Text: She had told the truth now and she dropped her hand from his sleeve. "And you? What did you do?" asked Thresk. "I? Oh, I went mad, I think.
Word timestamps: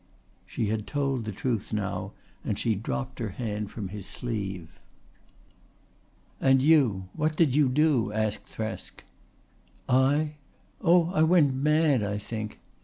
She 0.47 0.65
had 0.69 0.87
told 0.87 1.25
the 1.25 1.31
truth 1.31 1.71
now 1.71 2.13
and 2.43 2.57
she 2.57 2.73
dropped 2.73 3.19
her 3.19 3.29
hand 3.29 3.69
from 3.69 3.89
his 3.89 4.07
sleeve. 4.07 4.79
"And 6.39 6.59
you? 6.59 7.07
What 7.13 7.35
did 7.35 7.53
you 7.55 7.69
do?" 7.69 8.11
asked 8.11 8.47
Thresk. 8.47 9.03
"I? 9.87 10.37
Oh, 10.81 11.11
I 11.13 11.21
went 11.21 11.53
mad, 11.53 12.01
I 12.01 12.17
think. 12.17 12.59